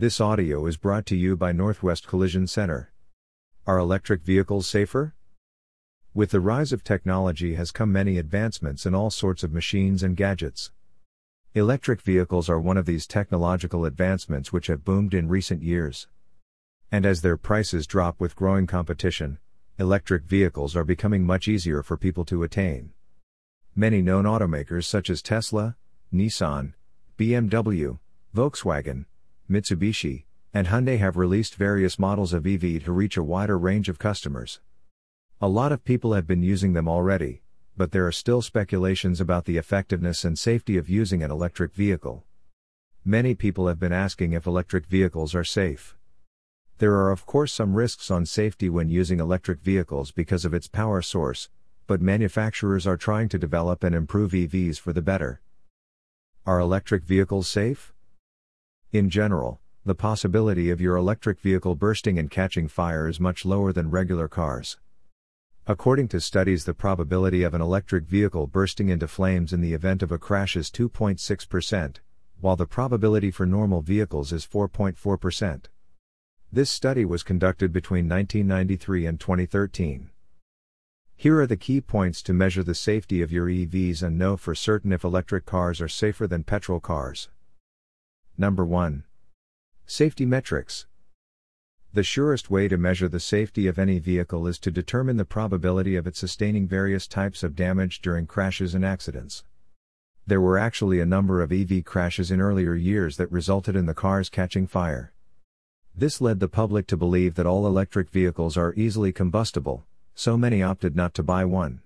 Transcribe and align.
This 0.00 0.18
audio 0.18 0.64
is 0.64 0.78
brought 0.78 1.04
to 1.08 1.14
you 1.14 1.36
by 1.36 1.52
Northwest 1.52 2.06
Collision 2.06 2.46
Center. 2.46 2.90
Are 3.66 3.76
electric 3.76 4.22
vehicles 4.22 4.66
safer? 4.66 5.14
With 6.14 6.30
the 6.30 6.40
rise 6.40 6.72
of 6.72 6.82
technology 6.82 7.56
has 7.56 7.70
come 7.70 7.92
many 7.92 8.16
advancements 8.16 8.86
in 8.86 8.94
all 8.94 9.10
sorts 9.10 9.42
of 9.42 9.52
machines 9.52 10.02
and 10.02 10.16
gadgets. 10.16 10.72
Electric 11.54 12.00
vehicles 12.00 12.48
are 12.48 12.58
one 12.58 12.78
of 12.78 12.86
these 12.86 13.06
technological 13.06 13.84
advancements 13.84 14.54
which 14.54 14.68
have 14.68 14.86
boomed 14.86 15.12
in 15.12 15.28
recent 15.28 15.62
years. 15.62 16.08
And 16.90 17.04
as 17.04 17.20
their 17.20 17.36
prices 17.36 17.86
drop 17.86 18.18
with 18.18 18.34
growing 18.34 18.66
competition, 18.66 19.36
electric 19.78 20.24
vehicles 20.24 20.74
are 20.74 20.82
becoming 20.82 21.26
much 21.26 21.46
easier 21.46 21.82
for 21.82 21.98
people 21.98 22.24
to 22.24 22.42
attain. 22.42 22.94
Many 23.76 24.00
known 24.00 24.24
automakers 24.24 24.86
such 24.86 25.10
as 25.10 25.20
Tesla, 25.20 25.76
Nissan, 26.10 26.72
BMW, 27.18 27.98
Volkswagen, 28.34 29.04
Mitsubishi, 29.50 30.24
and 30.54 30.68
Hyundai 30.68 30.98
have 30.98 31.16
released 31.16 31.56
various 31.56 31.98
models 31.98 32.32
of 32.32 32.46
EV 32.46 32.84
to 32.84 32.92
reach 32.92 33.16
a 33.16 33.22
wider 33.22 33.58
range 33.58 33.88
of 33.88 33.98
customers. 33.98 34.60
A 35.40 35.48
lot 35.48 35.72
of 35.72 35.84
people 35.84 36.12
have 36.12 36.26
been 36.26 36.42
using 36.42 36.72
them 36.72 36.86
already, 36.88 37.42
but 37.76 37.90
there 37.90 38.06
are 38.06 38.12
still 38.12 38.42
speculations 38.42 39.20
about 39.20 39.46
the 39.46 39.56
effectiveness 39.56 40.24
and 40.24 40.38
safety 40.38 40.76
of 40.76 40.88
using 40.88 41.22
an 41.22 41.30
electric 41.30 41.74
vehicle. 41.74 42.24
Many 43.04 43.34
people 43.34 43.66
have 43.66 43.80
been 43.80 43.92
asking 43.92 44.34
if 44.34 44.46
electric 44.46 44.86
vehicles 44.86 45.34
are 45.34 45.42
safe. 45.42 45.96
There 46.78 46.94
are, 46.94 47.10
of 47.10 47.26
course, 47.26 47.52
some 47.52 47.74
risks 47.74 48.10
on 48.10 48.26
safety 48.26 48.68
when 48.68 48.88
using 48.88 49.18
electric 49.18 49.62
vehicles 49.62 50.12
because 50.12 50.44
of 50.44 50.54
its 50.54 50.68
power 50.68 51.02
source, 51.02 51.48
but 51.86 52.00
manufacturers 52.00 52.86
are 52.86 52.96
trying 52.96 53.28
to 53.30 53.38
develop 53.38 53.82
and 53.82 53.94
improve 53.96 54.30
EVs 54.30 54.78
for 54.78 54.92
the 54.92 55.02
better. 55.02 55.40
Are 56.46 56.60
electric 56.60 57.02
vehicles 57.02 57.48
safe? 57.48 57.92
In 58.92 59.08
general, 59.08 59.60
the 59.84 59.94
possibility 59.94 60.68
of 60.68 60.80
your 60.80 60.96
electric 60.96 61.38
vehicle 61.38 61.76
bursting 61.76 62.18
and 62.18 62.28
catching 62.28 62.66
fire 62.66 63.06
is 63.06 63.20
much 63.20 63.44
lower 63.44 63.72
than 63.72 63.88
regular 63.88 64.26
cars. 64.26 64.78
According 65.64 66.08
to 66.08 66.20
studies, 66.20 66.64
the 66.64 66.74
probability 66.74 67.44
of 67.44 67.54
an 67.54 67.60
electric 67.60 68.06
vehicle 68.06 68.48
bursting 68.48 68.88
into 68.88 69.06
flames 69.06 69.52
in 69.52 69.60
the 69.60 69.74
event 69.74 70.02
of 70.02 70.10
a 70.10 70.18
crash 70.18 70.56
is 70.56 70.72
2.6%, 70.72 71.98
while 72.40 72.56
the 72.56 72.66
probability 72.66 73.30
for 73.30 73.46
normal 73.46 73.80
vehicles 73.80 74.32
is 74.32 74.44
4.4%. 74.44 75.66
This 76.50 76.68
study 76.68 77.04
was 77.04 77.22
conducted 77.22 77.72
between 77.72 78.08
1993 78.08 79.06
and 79.06 79.20
2013. 79.20 80.10
Here 81.14 81.38
are 81.38 81.46
the 81.46 81.56
key 81.56 81.80
points 81.80 82.22
to 82.22 82.32
measure 82.32 82.64
the 82.64 82.74
safety 82.74 83.22
of 83.22 83.30
your 83.30 83.46
EVs 83.46 84.02
and 84.02 84.18
know 84.18 84.36
for 84.36 84.56
certain 84.56 84.90
if 84.90 85.04
electric 85.04 85.46
cars 85.46 85.80
are 85.80 85.86
safer 85.86 86.26
than 86.26 86.42
petrol 86.42 86.80
cars. 86.80 87.28
Number 88.40 88.64
1. 88.64 89.04
Safety 89.84 90.24
metrics. 90.24 90.86
The 91.92 92.02
surest 92.02 92.50
way 92.50 92.68
to 92.68 92.78
measure 92.78 93.06
the 93.06 93.20
safety 93.20 93.66
of 93.66 93.78
any 93.78 93.98
vehicle 93.98 94.46
is 94.46 94.58
to 94.60 94.70
determine 94.70 95.18
the 95.18 95.26
probability 95.26 95.94
of 95.94 96.06
it 96.06 96.16
sustaining 96.16 96.66
various 96.66 97.06
types 97.06 97.42
of 97.42 97.54
damage 97.54 98.00
during 98.00 98.26
crashes 98.26 98.74
and 98.74 98.82
accidents. 98.82 99.44
There 100.26 100.40
were 100.40 100.56
actually 100.56 101.00
a 101.00 101.04
number 101.04 101.42
of 101.42 101.52
EV 101.52 101.84
crashes 101.84 102.30
in 102.30 102.40
earlier 102.40 102.74
years 102.74 103.18
that 103.18 103.30
resulted 103.30 103.76
in 103.76 103.84
the 103.84 103.92
cars 103.92 104.30
catching 104.30 104.66
fire. 104.66 105.12
This 105.94 106.22
led 106.22 106.40
the 106.40 106.48
public 106.48 106.86
to 106.86 106.96
believe 106.96 107.34
that 107.34 107.44
all 107.44 107.66
electric 107.66 108.08
vehicles 108.08 108.56
are 108.56 108.72
easily 108.74 109.12
combustible, 109.12 109.84
so 110.14 110.38
many 110.38 110.62
opted 110.62 110.96
not 110.96 111.12
to 111.12 111.22
buy 111.22 111.44
one. 111.44 111.82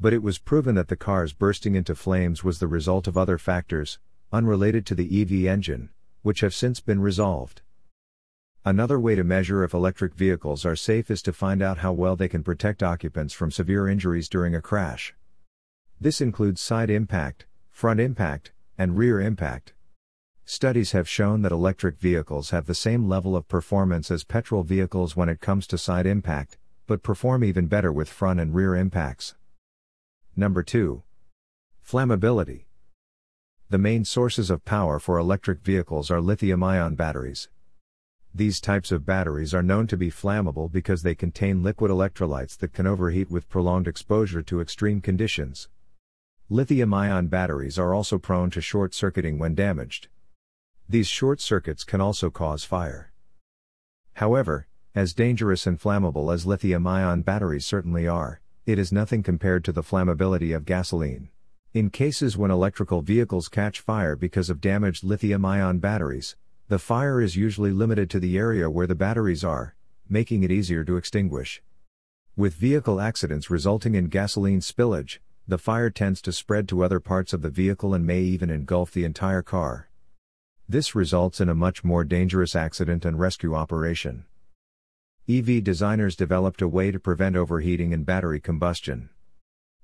But 0.00 0.14
it 0.14 0.24
was 0.24 0.38
proven 0.38 0.74
that 0.74 0.88
the 0.88 0.96
cars 0.96 1.32
bursting 1.32 1.76
into 1.76 1.94
flames 1.94 2.42
was 2.42 2.58
the 2.58 2.66
result 2.66 3.06
of 3.06 3.16
other 3.16 3.38
factors, 3.38 4.00
unrelated 4.32 4.86
to 4.86 4.94
the 4.94 5.22
EV 5.22 5.46
engine, 5.46 5.90
which 6.22 6.40
have 6.40 6.54
since 6.54 6.80
been 6.80 7.00
resolved. 7.00 7.62
Another 8.64 9.00
way 9.00 9.14
to 9.14 9.24
measure 9.24 9.64
if 9.64 9.72
electric 9.72 10.14
vehicles 10.14 10.66
are 10.66 10.76
safe 10.76 11.10
is 11.10 11.22
to 11.22 11.32
find 11.32 11.62
out 11.62 11.78
how 11.78 11.92
well 11.92 12.14
they 12.14 12.28
can 12.28 12.42
protect 12.42 12.82
occupants 12.82 13.32
from 13.32 13.50
severe 13.50 13.88
injuries 13.88 14.28
during 14.28 14.54
a 14.54 14.60
crash. 14.60 15.14
This 15.98 16.20
includes 16.20 16.60
side 16.60 16.90
impact, 16.90 17.46
front 17.70 18.00
impact, 18.00 18.52
and 18.76 18.98
rear 18.98 19.20
impact. 19.20 19.72
Studies 20.44 20.92
have 20.92 21.08
shown 21.08 21.42
that 21.42 21.52
electric 21.52 21.98
vehicles 21.98 22.50
have 22.50 22.66
the 22.66 22.74
same 22.74 23.08
level 23.08 23.36
of 23.36 23.48
performance 23.48 24.10
as 24.10 24.24
petrol 24.24 24.62
vehicles 24.62 25.16
when 25.16 25.28
it 25.28 25.40
comes 25.40 25.66
to 25.68 25.78
side 25.78 26.06
impact, 26.06 26.58
but 26.86 27.02
perform 27.02 27.44
even 27.44 27.66
better 27.66 27.92
with 27.92 28.08
front 28.08 28.40
and 28.40 28.54
rear 28.54 28.74
impacts. 28.74 29.34
Number 30.36 30.62
2. 30.62 31.02
Flammability. 31.86 32.64
The 33.70 33.78
main 33.78 34.04
sources 34.04 34.50
of 34.50 34.64
power 34.64 34.98
for 34.98 35.16
electric 35.16 35.60
vehicles 35.60 36.10
are 36.10 36.20
lithium 36.20 36.60
ion 36.60 36.96
batteries. 36.96 37.48
These 38.34 38.60
types 38.60 38.90
of 38.90 39.06
batteries 39.06 39.54
are 39.54 39.62
known 39.62 39.86
to 39.86 39.96
be 39.96 40.10
flammable 40.10 40.72
because 40.72 41.04
they 41.04 41.14
contain 41.14 41.62
liquid 41.62 41.88
electrolytes 41.88 42.58
that 42.58 42.72
can 42.72 42.88
overheat 42.88 43.30
with 43.30 43.48
prolonged 43.48 43.86
exposure 43.86 44.42
to 44.42 44.60
extreme 44.60 45.00
conditions. 45.00 45.68
Lithium 46.48 46.92
ion 46.92 47.28
batteries 47.28 47.78
are 47.78 47.94
also 47.94 48.18
prone 48.18 48.50
to 48.50 48.60
short 48.60 48.92
circuiting 48.92 49.38
when 49.38 49.54
damaged. 49.54 50.08
These 50.88 51.06
short 51.06 51.40
circuits 51.40 51.84
can 51.84 52.00
also 52.00 52.28
cause 52.28 52.64
fire. 52.64 53.12
However, 54.14 54.66
as 54.96 55.14
dangerous 55.14 55.64
and 55.68 55.78
flammable 55.78 56.34
as 56.34 56.44
lithium 56.44 56.88
ion 56.88 57.22
batteries 57.22 57.66
certainly 57.66 58.08
are, 58.08 58.40
it 58.66 58.80
is 58.80 58.90
nothing 58.90 59.22
compared 59.22 59.64
to 59.66 59.70
the 59.70 59.84
flammability 59.84 60.56
of 60.56 60.64
gasoline. 60.64 61.28
In 61.72 61.88
cases 61.88 62.36
when 62.36 62.50
electrical 62.50 63.00
vehicles 63.00 63.48
catch 63.48 63.78
fire 63.78 64.16
because 64.16 64.50
of 64.50 64.60
damaged 64.60 65.04
lithium 65.04 65.44
ion 65.44 65.78
batteries, 65.78 66.34
the 66.66 66.80
fire 66.80 67.20
is 67.20 67.36
usually 67.36 67.70
limited 67.70 68.10
to 68.10 68.18
the 68.18 68.36
area 68.36 68.68
where 68.68 68.88
the 68.88 68.96
batteries 68.96 69.44
are, 69.44 69.76
making 70.08 70.42
it 70.42 70.50
easier 70.50 70.82
to 70.82 70.96
extinguish. 70.96 71.62
With 72.36 72.54
vehicle 72.54 73.00
accidents 73.00 73.50
resulting 73.50 73.94
in 73.94 74.08
gasoline 74.08 74.58
spillage, 74.58 75.20
the 75.46 75.58
fire 75.58 75.90
tends 75.90 76.20
to 76.22 76.32
spread 76.32 76.66
to 76.70 76.82
other 76.82 76.98
parts 76.98 77.32
of 77.32 77.40
the 77.40 77.50
vehicle 77.50 77.94
and 77.94 78.04
may 78.04 78.20
even 78.20 78.50
engulf 78.50 78.90
the 78.90 79.04
entire 79.04 79.42
car. 79.42 79.90
This 80.68 80.96
results 80.96 81.40
in 81.40 81.48
a 81.48 81.54
much 81.54 81.84
more 81.84 82.02
dangerous 82.02 82.56
accident 82.56 83.04
and 83.04 83.16
rescue 83.16 83.54
operation. 83.54 84.24
EV 85.28 85.62
designers 85.62 86.16
developed 86.16 86.62
a 86.62 86.66
way 86.66 86.90
to 86.90 86.98
prevent 86.98 87.36
overheating 87.36 87.94
and 87.94 88.04
battery 88.04 88.40
combustion. 88.40 89.10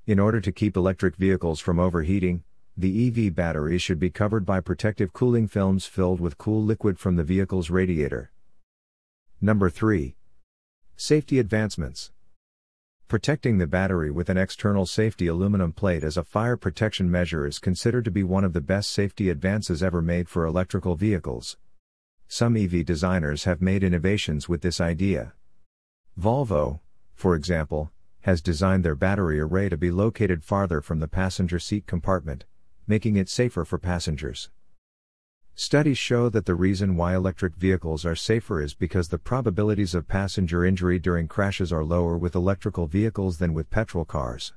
In 0.07 0.21
order 0.21 0.41
to 0.41 0.53
keep 0.53 0.77
electric 0.77 1.17
vehicles 1.17 1.59
from 1.59 1.81
overheating, 1.81 2.45
the 2.77 3.09
EV 3.09 3.35
battery 3.35 3.77
should 3.77 3.99
be 3.99 4.09
covered 4.09 4.47
by 4.47 4.61
protective 4.61 5.13
cooling 5.13 5.49
films 5.49 5.85
filled 5.85 6.21
with 6.21 6.39
cool 6.39 6.63
liquid 6.63 6.97
from 6.97 7.17
the 7.17 7.25
vehicle's 7.25 7.71
radiator. 7.71 8.31
Number 9.41 9.69
3. 9.69 10.15
Safety 10.95 11.41
advancements. 11.41 12.13
Protecting 13.09 13.59
the 13.59 13.67
battery 13.67 14.13
with 14.13 14.31
an 14.31 14.37
external 14.37 14.87
safety 14.87 15.27
aluminum 15.27 15.73
plate 15.73 16.05
as 16.05 16.17
a 16.17 16.23
fire 16.23 16.57
protection 16.57 17.11
measure 17.11 17.45
is 17.45 17.59
considered 17.59 18.05
to 18.05 18.13
be 18.13 18.23
one 18.23 18.45
of 18.45 18.53
the 18.53 18.61
best 18.61 18.93
safety 18.93 19.29
advances 19.29 19.83
ever 19.83 20.01
made 20.01 20.29
for 20.29 20.47
electrical 20.47 20.95
vehicles. 20.95 21.57
Some 22.29 22.57
EV 22.57 22.85
designers 22.85 23.43
have 23.43 23.61
made 23.61 23.83
innovations 23.83 24.49
with 24.49 24.61
this 24.61 24.81
idea. 24.81 25.33
Volvo, 26.17 26.79
for 27.17 27.35
example, 27.35 27.91
has 28.27 28.43
designed 28.43 28.85
their 28.85 28.97
battery 28.97 29.39
array 29.39 29.69
to 29.69 29.77
be 29.77 29.89
located 29.89 30.43
farther 30.43 30.81
from 30.81 30.99
the 30.99 31.07
passenger 31.07 31.61
seat 31.61 31.87
compartment, 31.87 32.45
making 32.85 33.15
it 33.15 33.29
safer 33.29 33.65
for 33.65 33.79
passengers. 33.79 34.51
Studies 35.55 35.97
show 35.97 36.29
that 36.31 36.45
the 36.45 36.57
reason 36.57 36.97
why 36.97 37.15
electric 37.15 37.55
vehicles 37.55 38.05
are 38.05 38.17
safer 38.17 38.61
is 38.61 38.75
because 38.75 39.11
the 39.11 39.17
probabilities 39.17 39.95
of 39.95 40.09
passenger 40.09 40.65
injury 40.65 40.99
during 40.99 41.29
crashes 41.29 41.73
are 41.73 41.85
lower 41.85 42.19
with 42.19 42.35
electrical 42.35 42.89
vehicles 42.89 43.39
than 43.39 43.55
with 43.55 43.71
petrol 43.71 44.05
cars. 44.05 44.53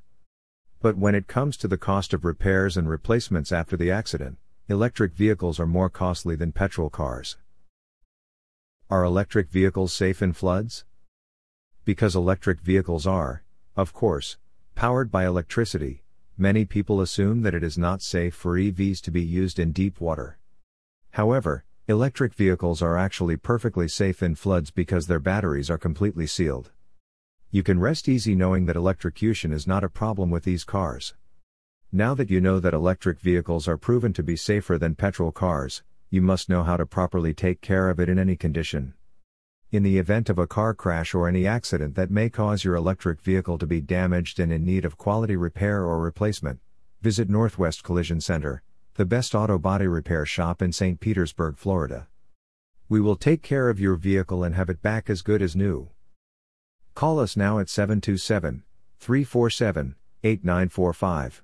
But 0.81 0.97
when 0.97 1.13
it 1.13 1.28
comes 1.28 1.56
to 1.57 1.68
the 1.68 1.78
cost 1.78 2.12
of 2.12 2.25
repairs 2.25 2.75
and 2.75 2.90
replacements 2.90 3.51
after 3.51 3.78
the 3.78 3.91
accident, 3.91 4.40
electric 4.68 5.13
vehicles 5.13 5.59
are 5.59 5.68
more 5.68 5.91
costly 5.91 6.36
than 6.36 6.53
petrol 6.53 6.90
cars. 6.90 7.38
Are 8.89 9.04
electric 9.04 9.51
vehicles 9.51 9.94
safe 9.94 10.24
in 10.24 10.33
floods? 10.33 10.86
Because 11.86 12.16
electric 12.16 12.62
vehicles 12.62 13.06
are, 13.06 13.44
of 13.80 13.94
course, 13.94 14.38
powered 14.76 15.10
by 15.10 15.26
electricity, 15.26 16.04
many 16.38 16.66
people 16.66 17.00
assume 17.00 17.44
that 17.44 17.54
it 17.54 17.64
is 17.64 17.78
not 17.78 18.02
safe 18.02 18.36
for 18.36 18.58
EVs 18.58 19.00
to 19.00 19.10
be 19.10 19.22
used 19.22 19.58
in 19.58 19.72
deep 19.72 20.02
water. 20.02 20.38
However, 21.12 21.64
electric 21.88 22.34
vehicles 22.34 22.81
are 22.81 22.98
actually 22.98 23.38
perfectly 23.38 23.88
safe 23.88 24.22
in 24.22 24.36
floods 24.36 24.70
because 24.70 25.08
their 25.08 25.22
batteries 25.22 25.70
are 25.70 25.78
completely 25.78 26.28
sealed. 26.28 26.72
You 27.52 27.64
can 27.64 27.80
rest 27.80 28.10
easy 28.10 28.36
knowing 28.36 28.66
that 28.66 28.76
electrocution 28.76 29.54
is 29.54 29.66
not 29.66 29.86
a 29.86 29.90
problem 29.90 30.30
with 30.30 30.44
these 30.44 30.66
cars. 30.66 31.16
Now 31.90 32.14
that 32.16 32.30
you 32.30 32.42
know 32.42 32.60
that 32.60 32.74
electric 32.74 33.22
vehicles 33.22 33.66
are 33.66 33.78
proven 33.78 34.12
to 34.12 34.24
be 34.24 34.36
safer 34.36 34.78
than 34.78 34.96
petrol 34.96 35.31
cars, 35.31 35.84
you 36.10 36.22
must 36.22 36.50
know 36.50 36.64
how 36.64 36.76
to 36.76 36.86
properly 36.86 37.34
take 37.34 37.62
care 37.62 37.90
of 37.90 37.98
it 37.98 38.10
in 38.10 38.20
any 38.20 38.36
condition. 38.36 38.94
In 39.71 39.83
the 39.83 40.00
event 40.00 40.31
of 40.31 40.39
a 40.39 40.48
car 40.48 40.74
crash 40.74 41.13
or 41.13 41.27
any 41.27 41.45
accident 41.45 41.94
that 41.94 42.10
may 42.10 42.27
cause 42.27 42.63
your 42.63 42.74
electric 42.74 43.21
vehicle 43.21 43.60
to 43.60 43.68
be 43.68 43.81
damaged 43.81 44.39
and 44.39 44.51
in 44.51 44.66
need 44.66 44.83
of 44.83 44.98
quality 44.98 45.36
repair 45.36 45.83
or 45.83 46.00
replacement, 46.00 46.60
visit 47.04 47.30
Northwest 47.30 47.83
Collision 47.83 48.19
Center, 48.19 48.63
the 48.95 49.06
best 49.06 49.36
auto 49.36 49.60
body 49.60 49.86
repair 49.86 50.25
shop 50.25 50.63
in 50.63 50.71
St. 50.71 51.00
Petersburg, 51.00 51.56
Florida. 51.56 52.07
We 52.88 53.00
will 53.00 53.16
take 53.16 53.44
care 53.44 53.69
of 53.69 53.80
your 53.80 53.95
vehicle 53.95 54.44
and 54.44 54.56
have 54.56 54.71
it 54.71 54.81
back 54.81 55.07
as 55.07 55.21
good 55.21 55.39
as 55.39 55.56
new. 55.56 55.89
Call 56.95 57.19
us 57.19 57.38
now 57.38 57.60
at 57.60 57.69
727 57.69 58.63
347 59.00 59.95
8945. 60.24 61.44